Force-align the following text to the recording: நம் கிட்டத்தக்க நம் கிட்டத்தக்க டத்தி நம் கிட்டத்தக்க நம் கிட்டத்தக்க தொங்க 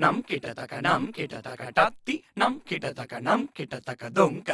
நம் 0.00 0.20
கிட்டத்தக்க 0.24 0.74
நம் 0.80 1.08
கிட்டத்தக்க 1.16 1.64
டத்தி 1.78 2.14
நம் 2.34 2.58
கிட்டத்தக்க 2.68 3.20
நம் 3.20 3.46
கிட்டத்தக்க 3.52 4.12
தொங்க 4.12 4.50